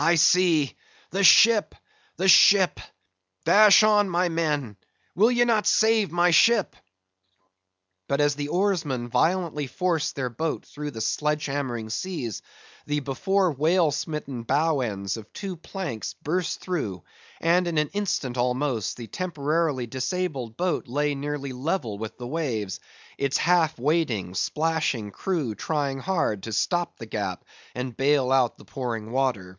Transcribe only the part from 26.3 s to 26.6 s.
to